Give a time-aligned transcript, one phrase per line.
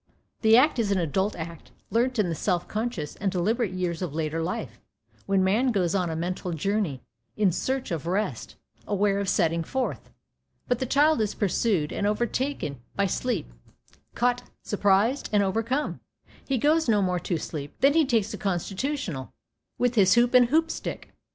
[0.41, 4.15] That act is an adult act, learnt in the self conscious and deliberate years of
[4.15, 4.79] later life,
[5.27, 7.03] when man goes on a mental journey
[7.37, 8.55] in search of rest,
[8.87, 10.09] aware of setting forth.
[10.67, 13.45] But the child is pursued and overtaken by sleep,
[14.15, 15.99] caught, surprised, and overcome.
[16.47, 19.31] He goes no more to sleep, than he takes a "constitutional"
[19.77, 21.09] with his hoop and hoopstick.